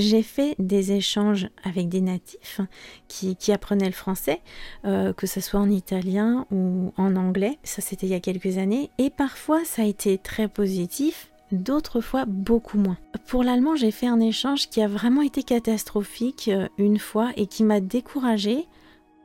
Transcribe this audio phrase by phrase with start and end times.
[0.00, 2.60] j'ai fait des échanges avec des natifs
[3.08, 4.40] qui, apprenaient le français,
[4.84, 7.58] euh, que ce soit en italien ou en anglais.
[7.62, 8.90] Ça, c'était il y a quelques années.
[8.98, 12.98] Et parfois, ça a été très positif, d'autres fois beaucoup moins.
[13.26, 17.46] Pour l'allemand, j'ai fait un échange qui a vraiment été catastrophique euh, une fois et
[17.46, 18.66] qui m'a découragée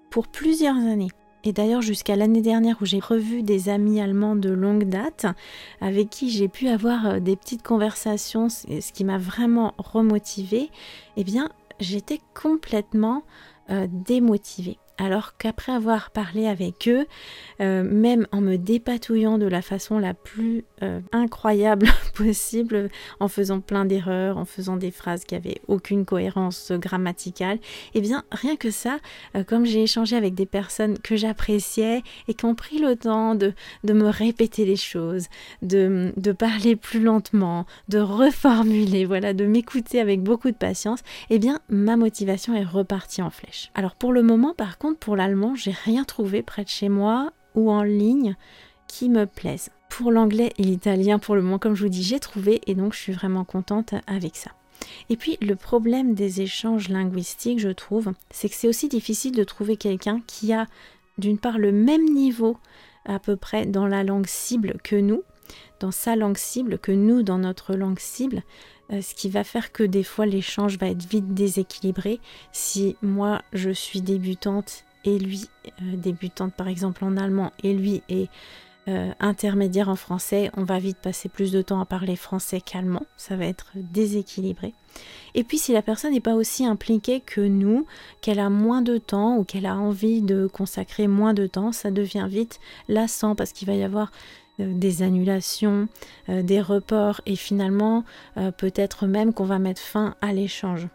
[0.09, 1.11] pour plusieurs années.
[1.45, 5.27] Et d'ailleurs jusqu'à l'année dernière où j'ai revu des amis allemands de longue date
[5.79, 10.71] avec qui j'ai pu avoir euh, des petites conversations, ce qui m'a vraiment remotivée,
[11.17, 11.49] eh bien
[11.79, 13.23] j'étais complètement
[13.69, 17.05] euh, démotivée alors qu'après avoir parlé avec eux,
[17.61, 23.59] euh, même en me dépatouillant de la façon la plus euh, incroyable possible, en faisant
[23.59, 28.55] plein d'erreurs, en faisant des phrases qui avaient aucune cohérence grammaticale, et eh bien rien
[28.55, 28.97] que ça,
[29.35, 33.35] euh, comme j'ai échangé avec des personnes que j'appréciais et qui ont pris le temps
[33.35, 35.27] de, me répéter les choses,
[35.61, 40.99] de, de parler plus lentement, de reformuler, voilà, de m'écouter avec beaucoup de patience,
[41.29, 43.71] eh bien ma motivation est repartie en flèche.
[43.75, 47.31] Alors pour le moment, par contre, pour l'allemand, j'ai rien trouvé près de chez moi
[47.55, 48.35] ou en ligne
[48.87, 49.69] qui me plaise.
[49.89, 52.93] Pour l'anglais et l'italien, pour le moment, comme je vous dis, j'ai trouvé et donc
[52.93, 54.51] je suis vraiment contente avec ça.
[55.09, 59.43] Et puis le problème des échanges linguistiques, je trouve, c'est que c'est aussi difficile de
[59.43, 60.67] trouver quelqu'un qui a
[61.17, 62.57] d'une part le même niveau
[63.05, 65.23] à peu près dans la langue cible que nous,
[65.79, 68.43] dans sa langue cible que nous dans notre langue cible,
[68.91, 72.19] euh, ce qui va faire que des fois l'échange va être vite déséquilibré.
[72.51, 78.03] Si moi je suis débutante et lui euh, débutante par exemple en allemand et lui
[78.09, 78.29] est
[78.87, 83.03] euh, intermédiaire en français, on va vite passer plus de temps à parler français qu'allemand,
[83.17, 84.75] ça va être déséquilibré.
[85.33, 87.87] Et puis si la personne n'est pas aussi impliquée que nous,
[88.21, 91.89] qu'elle a moins de temps ou qu'elle a envie de consacrer moins de temps, ça
[91.89, 94.11] devient vite lassant parce qu'il va y avoir
[94.59, 95.87] des annulations,
[96.29, 98.03] euh, des reports et finalement
[98.37, 100.87] euh, peut-être même qu'on va mettre fin à l'échange.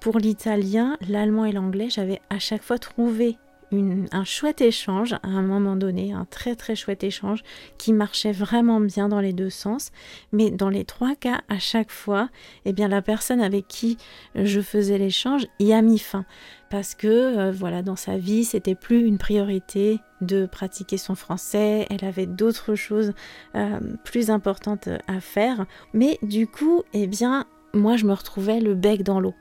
[0.00, 3.38] Pour l'italien, l'allemand et l'anglais, j'avais à chaque fois trouvé
[3.72, 7.42] un chouette échange à un moment donné, un très très chouette échange
[7.78, 9.90] qui marchait vraiment bien dans les deux sens.
[10.32, 12.28] Mais dans les trois cas, à chaque fois,
[12.64, 13.98] eh bien la personne avec qui
[14.34, 16.24] je faisais l'échange y a mis fin.
[16.70, 21.86] Parce que euh, voilà dans sa vie c'était plus une priorité de pratiquer son français.
[21.90, 23.12] Elle avait d'autres choses
[23.54, 25.66] euh, plus importantes à faire.
[25.92, 29.34] Mais du coup eh bien moi je me retrouvais le bec dans l'eau.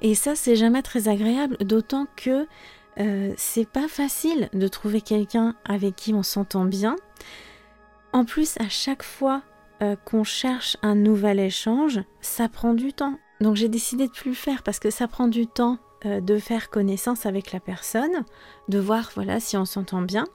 [0.00, 2.46] Et ça c'est jamais très agréable d'autant que
[3.00, 6.96] euh, c'est pas facile de trouver quelqu'un avec qui on s'entend bien
[8.12, 9.42] en plus à chaque fois
[10.04, 14.36] qu'on cherche un nouvel échange ça prend du temps donc j'ai décidé de plus le
[14.36, 18.24] faire parce que ça prend du temps euh, de faire connaissance avec la personne,
[18.68, 20.26] de voir voilà si on s'entend bien.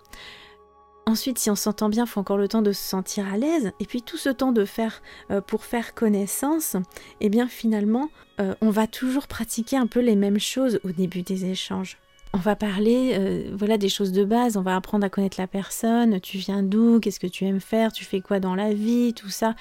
[1.05, 3.71] Ensuite, si on s'entend bien, il faut encore le temps de se sentir à l'aise.
[3.79, 6.75] Et puis tout ce temps de faire euh, pour faire connaissance,
[7.21, 8.09] eh bien finalement,
[8.41, 11.97] euh, on va toujours pratiquer un peu les mêmes choses au début des échanges
[12.35, 15.45] on va parler euh, voilà des choses de base, on va apprendre à connaître la
[15.45, 19.13] personne, tu viens d'où, qu'est-ce que tu aimes faire, tu fais quoi dans la vie,
[19.13, 19.53] tout ça.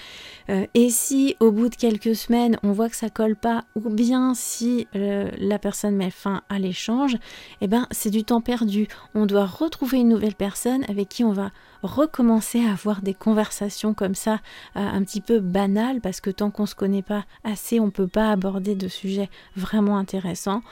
[0.49, 3.91] Euh, et si au bout de quelques semaines on voit que ça colle pas, ou
[3.91, 7.19] bien si euh, la personne met fin à l'échange,
[7.60, 8.89] eh ben c'est du temps perdu.
[9.15, 11.50] On doit retrouver une nouvelle personne avec qui on va
[11.83, 14.41] recommencer à avoir des conversations comme ça,
[14.77, 18.31] un petit peu banales, parce que tant qu'on se connaît pas assez, on peut pas
[18.31, 20.62] aborder de sujets vraiment intéressants.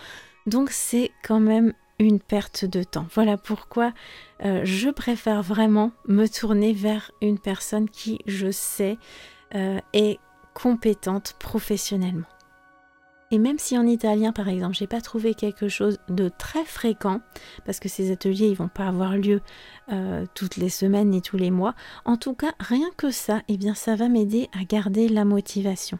[0.47, 3.06] Donc c'est quand même une perte de temps.
[3.15, 3.93] Voilà pourquoi
[4.44, 8.99] euh, je préfère vraiment me tourner vers une personne qui, je sais,
[9.55, 10.19] euh, est
[10.55, 12.27] compétente professionnellement.
[13.30, 17.20] Et même si en italien, par exemple, j'ai pas trouvé quelque chose de très fréquent,
[17.64, 19.41] parce que ces ateliers, ils vont pas avoir lieu
[19.92, 21.74] euh, toutes les semaines ni tous les mois,
[22.04, 25.98] en tout cas, rien que ça, eh bien, ça va m'aider à garder la motivation.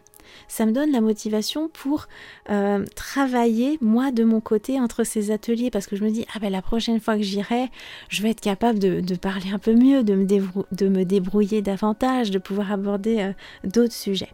[0.49, 2.07] Ça me donne la motivation pour
[2.51, 6.39] euh, travailler moi de mon côté entre ces ateliers parce que je me dis ah
[6.39, 7.69] ben la prochaine fois que j'irai
[8.09, 12.31] je vais être capable de, parler un peu mieux de me, de me débrouiller davantage
[12.31, 13.33] de pouvoir aborder euh,
[13.65, 14.33] d'autres sujets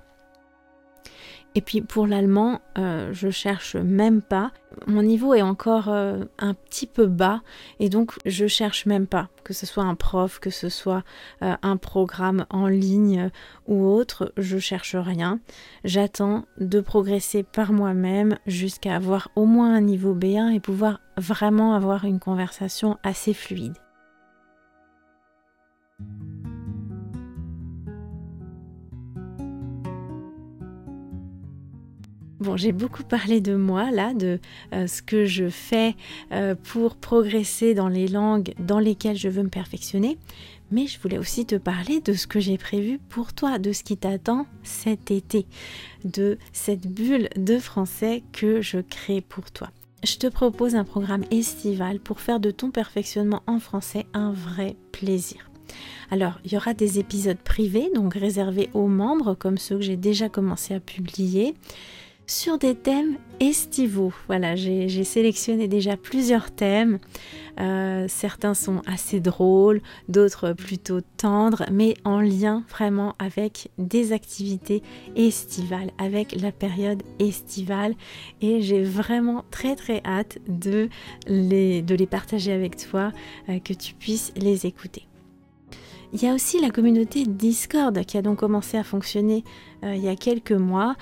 [1.56, 4.52] et puis pour l'allemand, euh, je cherche même pas.
[4.86, 7.40] Mon niveau est encore euh, un petit peu bas
[7.80, 9.30] et donc je cherche même pas.
[9.42, 11.02] Que ce soit un prof, que ce soit
[11.42, 13.30] euh, un programme en ligne
[13.66, 15.40] ou autre, je cherche rien.
[15.82, 21.74] J'attends de progresser par moi-même jusqu'à avoir au moins un niveau B1 et pouvoir vraiment
[21.74, 23.76] avoir une conversation assez fluide.
[32.38, 34.40] Bon, j'ai beaucoup parlé de moi là, de
[34.74, 35.94] euh, ce que je fais
[36.32, 40.18] euh, pour progresser dans les langues dans lesquelles je veux me perfectionner.
[40.70, 43.82] mais je voulais aussi te parler de ce que j'ai prévu pour toi, de ce
[43.82, 45.46] qui t'attend cet été,
[46.04, 49.70] de cette bulle de français que je crée pour toi.
[50.04, 54.76] Je te propose un programme estival pour faire de ton perfectionnement en français un vrai
[54.92, 55.50] plaisir.
[56.10, 59.96] Alors, il y aura des épisodes privés, donc réservés aux membres, comme ceux que j'ai
[59.96, 61.54] déjà commencé à publier
[62.26, 64.12] sur des thèmes estivaux.
[64.26, 66.98] Voilà, j'ai sélectionné déjà plusieurs thèmes.
[67.60, 74.82] Euh, certains sont assez drôles, d'autres plutôt tendres, mais en lien vraiment avec des activités
[75.14, 77.94] estivales, avec la période estivale.
[78.42, 80.88] Et j'ai vraiment très très hâte de
[81.28, 83.12] les, partager avec toi,
[83.48, 85.06] euh, que tu puisses les écouter.
[86.12, 89.44] Il y a aussi la communauté Discord qui a donc commencé à fonctionner
[89.84, 90.94] euh, il y a quelques mois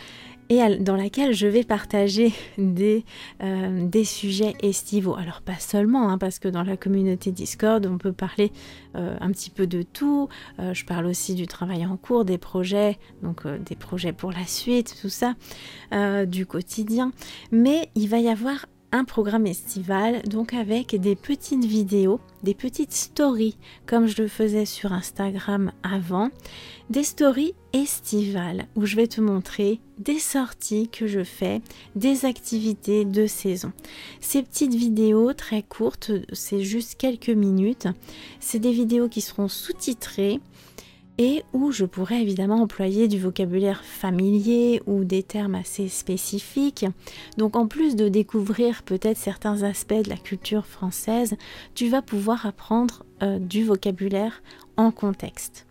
[0.80, 3.04] dans laquelle je vais partager des,
[3.42, 5.14] euh, des sujets estivaux.
[5.16, 8.52] Alors pas seulement, hein, parce que dans la communauté Discord, on peut parler
[8.96, 10.28] euh, un petit peu de tout.
[10.58, 14.46] Euh, je parle aussi du travail en cours, des projets, donc des projets pour la
[14.46, 15.34] suite, tout ça,
[16.26, 17.12] du quotidien.
[17.52, 22.92] Mais il va y avoir un programme estival, donc avec des petites vidéos, des petites
[22.92, 23.56] stories,
[23.86, 26.30] comme je le faisais sur Instagram avant,
[26.90, 31.60] des stories estivales où je vais te montrer des sorties que je fais,
[31.96, 33.72] des activités de saison.
[34.20, 37.88] Ces petites vidéos très courtes, c'est juste quelques minutes,
[38.38, 40.38] c'est des vidéos qui seront sous-titrées
[41.18, 46.86] et où je pourrais évidemment employer du vocabulaire familier ou des termes assez spécifiques.
[47.38, 51.36] Donc en plus de découvrir peut-être certains aspects de la culture française,
[51.74, 54.42] tu vas pouvoir apprendre euh, du vocabulaire
[54.76, 55.66] en contexte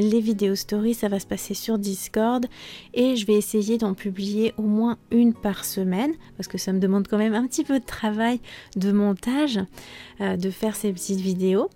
[0.00, 2.46] les vidéos stories, ça va se passer sur Discord
[2.94, 6.80] et je vais essayer d'en publier au moins une par semaine parce que ça me
[6.80, 8.40] demande quand même un petit peu de travail
[8.76, 9.60] de montage
[10.20, 11.68] euh, de faire ces petites vidéos.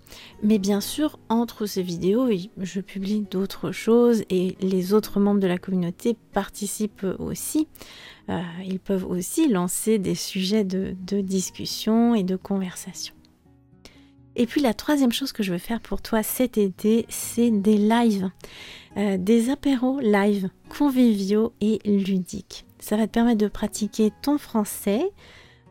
[0.43, 2.27] Mais bien sûr, entre ces vidéos,
[2.57, 7.67] je publie d'autres choses et les autres membres de la communauté participent aussi.
[8.29, 13.13] Euh, ils peuvent aussi lancer des sujets de discussion et de conversation.
[14.35, 17.77] Et puis la troisième chose que je veux faire pour toi cet été, c'est des
[17.77, 18.29] lives,
[18.97, 22.65] euh, des apéros live conviviaux et ludiques.
[22.79, 25.09] Ça va te permettre de pratiquer ton français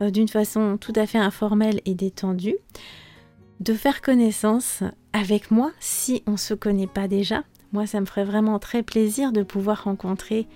[0.00, 2.56] euh, d'une façon tout à fait informelle et détendue,
[3.60, 4.82] de faire connaissance
[5.12, 7.44] avec moi si on ne se connaît pas déjà.
[7.72, 10.46] Moi, ça me ferait vraiment très plaisir de pouvoir rencontrer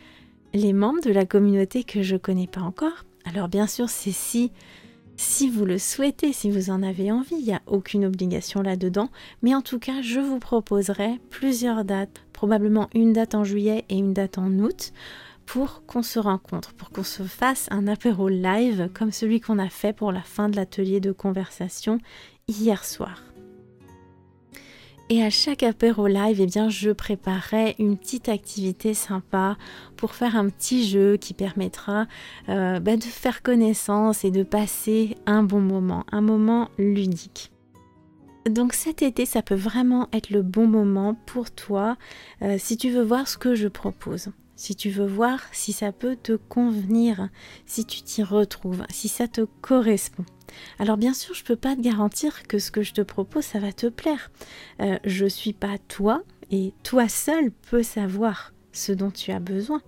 [0.55, 3.05] les membres de la communauté que je ne connais pas encore.
[3.25, 4.51] Alors bien sûr, c'est si
[5.19, 9.11] si vous le souhaitez, si vous en avez envie, il n'y a aucune obligation là-dedans,
[9.43, 13.97] mais en tout cas, je vous proposerai plusieurs dates, probablement une date en juillet et
[13.97, 14.93] une date en août,
[15.45, 19.69] pour qu'on se rencontre, pour qu'on se fasse un apéro live comme celui qu'on a
[19.69, 21.99] fait pour la fin de l'atelier de conversation
[22.47, 23.28] hier soir.
[25.11, 29.57] Et à chaque apéro live, eh je préparerai une petite activité sympa
[29.97, 32.07] pour faire un petit jeu qui permettra
[32.51, 37.53] euh, bah, de faire connaissance et de passer un bon moment, un moment ludique.
[38.51, 41.97] Donc cet été, ça peut vraiment être le bon moment pour toi
[42.43, 45.93] euh, si tu veux voir ce que je propose si tu veux voir si ça
[45.93, 47.29] peut te convenir,
[47.65, 50.25] si tu t'y retrouves, si ça te correspond.
[50.79, 53.45] Alors bien sûr, je ne peux pas te garantir que ce que je te propose,
[53.45, 54.31] ça va te plaire.
[54.81, 59.41] Euh, je ne suis pas toi et toi seul peux savoir ce dont tu as
[59.41, 59.83] besoin.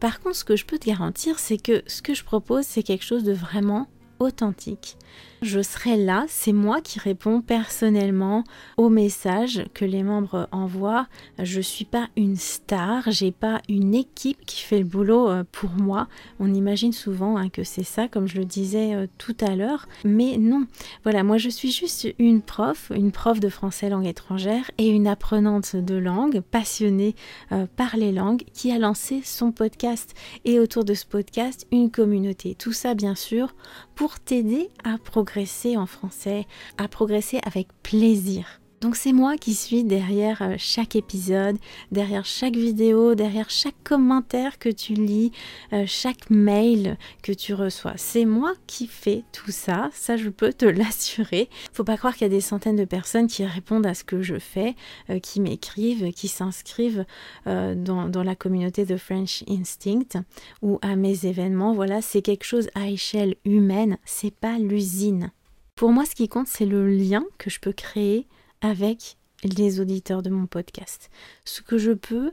[0.00, 2.82] Par contre, ce que je peux te garantir, c'est que ce que je propose, c'est
[2.82, 3.88] quelque chose de vraiment
[4.18, 4.96] authentique.
[5.40, 8.42] Je serai là, c'est moi qui réponds personnellement
[8.76, 11.06] aux messages que les membres envoient.
[11.40, 15.70] Je suis pas une star, j'ai pas une équipe qui fait le boulot euh, pour
[15.70, 16.08] moi.
[16.40, 19.86] On imagine souvent hein, que c'est ça, comme je le disais euh, tout à l'heure,
[20.04, 20.66] mais non.
[21.04, 25.06] Voilà, moi je suis juste une prof, une prof de français langue étrangère et une
[25.06, 27.14] apprenante de langue, passionnée
[27.52, 31.92] euh, par les langues, qui a lancé son podcast et autour de ce podcast une
[31.92, 32.56] communauté.
[32.56, 33.54] Tout ça bien sûr
[33.98, 38.60] pour t'aider à progresser en français, à progresser avec plaisir.
[38.80, 41.56] Donc c'est moi qui suis derrière euh, chaque épisode,
[41.90, 45.32] derrière chaque vidéo, derrière chaque commentaire que tu lis,
[45.72, 47.94] euh, chaque mail que tu reçois.
[47.96, 51.48] C'est moi qui fais tout ça, ça je peux te l'assurer.
[51.72, 54.22] Faut pas croire qu'il y a des centaines de personnes qui répondent à ce que
[54.22, 54.76] je fais,
[55.10, 57.04] euh, qui m'écrivent, qui s'inscrivent
[57.46, 60.22] dans, la communauté de French Instinct
[60.62, 61.72] ou à mes événements.
[61.72, 65.30] Voilà, c'est quelque chose à échelle humaine, c'est pas l'usine.
[65.74, 68.26] Pour moi, ce qui compte, c'est le lien que je peux créer
[68.60, 71.10] avec les auditeurs de mon podcast.
[71.44, 72.32] Ce que je peux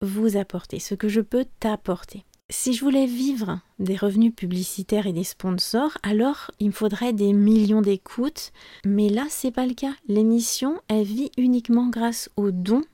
[0.00, 2.24] vous apporter, ce que je peux t'apporter.
[2.50, 7.32] Si je voulais vivre des revenus publicitaires et des sponsors, alors il me faudrait des
[7.32, 8.52] millions d'écoutes.
[8.84, 9.94] Mais là, c'est pas le cas.
[10.08, 12.84] L'émission, elle vit uniquement grâce aux dons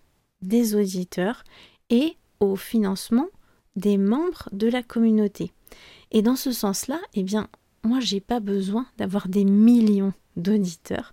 [0.40, 1.42] des auditeurs
[1.90, 3.26] et au financement
[3.74, 5.52] des membres de la communauté.
[6.12, 7.48] Et dans ce sens-là, eh bien,
[7.82, 11.12] moi, j'ai pas besoin d'avoir des millions d'auditeurs.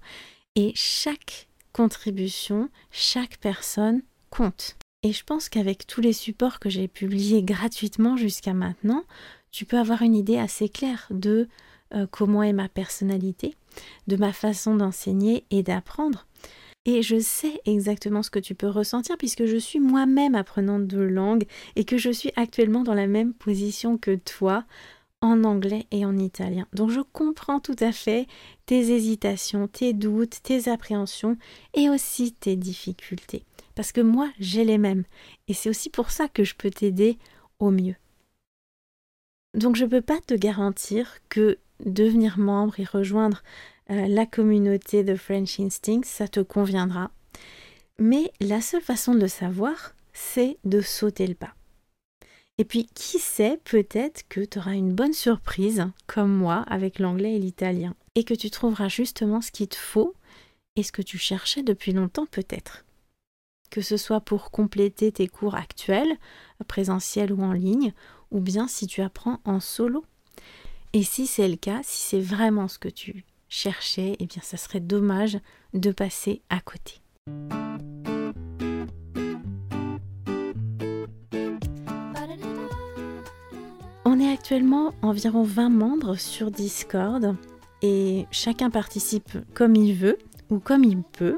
[0.56, 1.47] Et chaque
[1.78, 4.78] contribution, chaque personne compte.
[5.04, 9.04] Et je pense qu'avec tous les supports que j'ai publiés gratuitement jusqu'à maintenant,
[9.52, 11.48] tu peux avoir une idée assez claire de
[11.94, 13.54] euh, comment est ma personnalité,
[14.08, 16.26] de ma façon d'enseigner et d'apprendre.
[16.86, 21.02] Et je sais exactement ce que tu peux ressentir puisque je suis moi-même apprenante de
[21.02, 24.66] langue et que je suis actuellement dans la même position que toi
[25.22, 26.68] en anglais et en italien.
[26.74, 28.28] Donc je comprends tout à fait
[28.66, 31.38] tes hésitations, tes doutes, tes appréhensions
[31.74, 33.44] et aussi tes difficultés
[33.78, 35.04] parce que moi j'ai les mêmes
[35.48, 37.20] et c'est aussi pour ça que je peux t'aider
[37.60, 37.96] au mieux.
[39.54, 43.44] Donc je ne peux pas te garantir que devenir membre et rejoindre
[43.92, 47.12] euh, la communauté de French Instinct, ça te conviendra.
[48.00, 51.54] Mais la seule façon de le savoir, c'est de sauter le pas.
[52.58, 57.36] Et puis, qui sait, peut-être que tu auras une bonne surprise, comme moi, avec l'anglais
[57.36, 60.16] et l'italien, et que tu trouveras justement ce qu'il te faut
[60.76, 62.84] et ce que tu cherchais depuis longtemps peut-être
[63.70, 66.18] que ce soit pour compléter tes cours actuels,
[66.68, 67.94] présentiels ou en ligne,
[68.32, 70.06] ou bien si tu apprends en solo.
[70.94, 74.58] Et si c'est le cas, si c'est vraiment ce que tu cherchais, eh bien ça
[74.58, 75.38] serait dommage
[75.74, 77.02] de passer à côté.
[84.48, 87.36] Actuellement environ 20 membres sur Discord
[87.82, 90.18] et chacun participe comme il veut
[90.50, 91.36] ou comme il peut.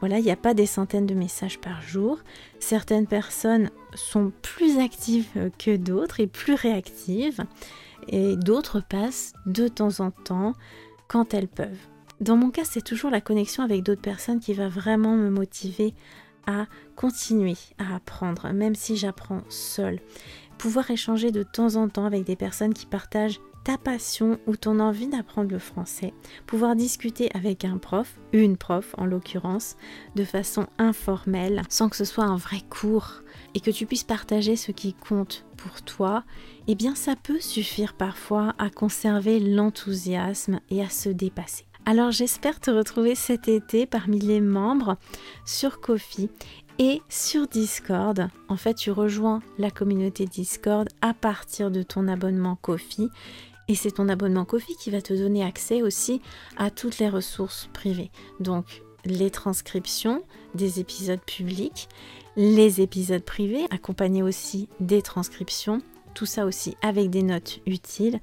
[0.00, 2.18] Voilà, il n'y a pas des centaines de messages par jour.
[2.58, 7.44] Certaines personnes sont plus actives que d'autres et plus réactives.
[8.08, 10.54] Et d'autres passent de temps en temps
[11.08, 11.86] quand elles peuvent.
[12.22, 15.92] Dans mon cas, c'est toujours la connexion avec d'autres personnes qui va vraiment me motiver
[16.46, 20.00] à continuer à apprendre, même si j'apprends seule.
[20.58, 24.78] Pouvoir échanger de temps en temps avec des personnes qui partagent ta passion ou ton
[24.78, 26.14] envie d'apprendre le français,
[26.46, 29.76] pouvoir discuter avec un prof, une prof en l'occurrence,
[30.14, 33.22] de façon informelle, sans que ce soit un vrai cours,
[33.54, 36.22] et que tu puisses partager ce qui compte pour toi,
[36.68, 41.64] eh bien ça peut suffire parfois à conserver l'enthousiasme et à se dépasser.
[41.86, 44.96] Alors j'espère te retrouver cet été parmi les membres
[45.44, 46.30] sur Kofi
[46.78, 48.28] et sur Discord.
[48.48, 53.08] En fait, tu rejoins la communauté Discord à partir de ton abonnement Kofi
[53.68, 56.20] et c'est ton abonnement Kofi qui va te donner accès aussi
[56.56, 58.10] à toutes les ressources privées.
[58.40, 60.22] Donc les transcriptions
[60.54, 61.88] des épisodes publics,
[62.36, 65.80] les épisodes privés, accompagnés aussi des transcriptions,
[66.14, 68.20] tout ça aussi avec des notes utiles,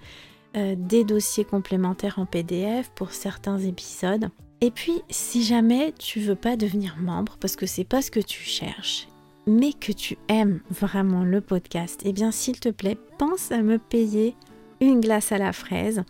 [0.55, 4.29] euh, des dossiers complémentaires en PDF pour certains épisodes.
[4.63, 8.21] Et puis, si jamais tu veux pas devenir membre parce que c'est pas ce que
[8.21, 9.09] tu cherches,
[9.45, 13.77] mais que tu aimes vraiment le podcast, eh bien s'il te plaît, pense à me
[13.77, 14.37] payer
[14.79, 16.05] une glace à la fraise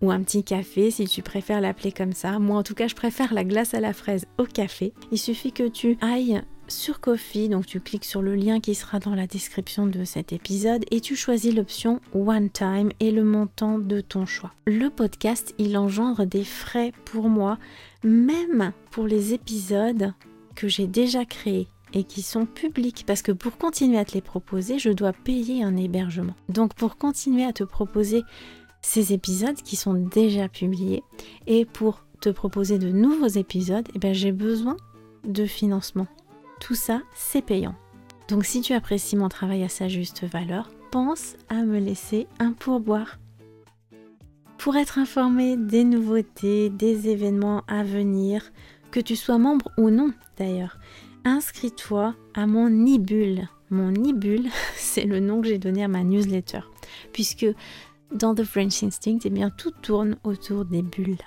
[0.00, 2.40] ou un petit café si tu préfères l'appeler comme ça.
[2.40, 4.92] Moi en tout cas je préfère la glace à la fraise au café.
[5.12, 8.98] Il suffit que tu ailles sur Coffee, donc tu cliques sur le lien qui sera
[8.98, 13.78] dans la description de cet épisode et tu choisis l'option One Time et le montant
[13.78, 14.52] de ton choix.
[14.66, 17.58] Le podcast, il engendre des frais pour moi,
[18.02, 20.12] même pour les épisodes
[20.54, 24.22] que j'ai déjà créés et qui sont publics parce que pour continuer à te les
[24.22, 26.34] proposer, je dois payer un hébergement.
[26.48, 28.22] Donc pour continuer à te proposer
[28.80, 31.02] ces épisodes qui sont déjà publiés
[31.46, 34.76] et pour te proposer de nouveaux épisodes, eh ben, j'ai besoin
[35.24, 36.06] de financement.
[36.62, 37.74] Tout ça, c'est payant.
[38.28, 42.52] Donc si tu apprécies mon travail à sa juste valeur, pense à me laisser un
[42.52, 43.18] pourboire.
[44.58, 48.52] Pour être informé des nouveautés, des événements à venir,
[48.92, 50.78] que tu sois membre ou non d'ailleurs,
[51.24, 56.60] inscris-toi à mon e Mon e c'est le nom que j'ai donné à ma newsletter,
[57.12, 57.46] puisque
[58.14, 61.18] dans The French Instinct, eh bien, tout tourne autour des bulles.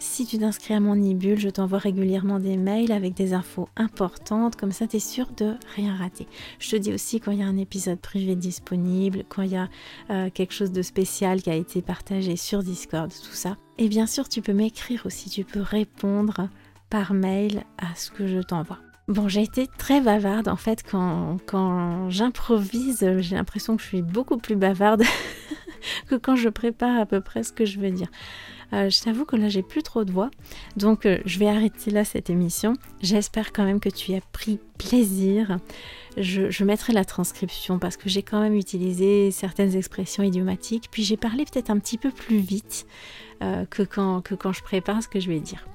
[0.00, 4.56] Si tu t'inscris à mon e je t'envoie régulièrement des mails avec des infos importantes,
[4.56, 6.26] comme ça tu es sûr de rien rater.
[6.58, 9.56] Je te dis aussi quand il y a un épisode privé disponible, quand il y
[9.56, 9.68] a
[10.08, 13.58] euh, quelque chose de spécial qui a été partagé sur Discord, tout ça.
[13.76, 16.48] Et bien sûr, tu peux m'écrire aussi, tu peux répondre
[16.88, 18.78] par mail à ce que je t'envoie.
[19.06, 24.02] Bon, j'ai été très bavarde en fait quand, quand j'improvise, j'ai l'impression que je suis
[24.02, 25.02] beaucoup plus bavarde
[26.08, 28.08] que quand je prépare à peu près ce que je veux dire.
[28.72, 30.30] Euh, je t'avoue que là, j'ai plus trop de voix.
[30.76, 32.74] Donc, euh, je vais arrêter là cette émission.
[33.02, 35.58] J'espère quand même que tu as pris plaisir.
[36.16, 40.88] Je, mettrai la transcription parce que j'ai quand même utilisé certaines expressions idiomatiques.
[40.90, 42.86] Puis j'ai parlé peut-être un petit peu plus vite
[43.42, 45.66] euh, que, quand, que quand je prépare ce que je vais dire.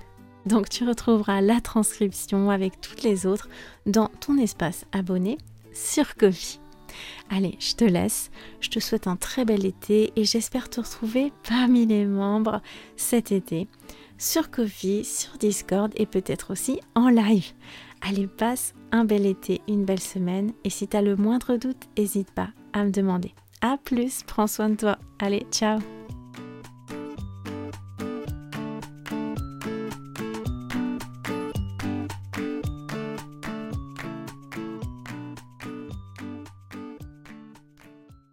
[0.45, 3.49] Donc tu retrouveras la transcription avec toutes les autres
[3.87, 5.37] dans ton espace abonné
[5.73, 6.59] sur Kofi.
[7.29, 8.31] Allez, je te laisse.
[8.59, 12.61] Je te souhaite un très bel été et j'espère te retrouver parmi les membres
[12.95, 13.67] cet été
[14.17, 17.51] sur Kofi, sur Discord et peut-être aussi en live.
[18.01, 21.83] Allez, passe un bel été, une belle semaine et si tu as le moindre doute,
[21.97, 23.33] n'hésite pas à me demander.
[23.61, 24.97] A plus, prends soin de toi.
[25.19, 25.79] Allez, ciao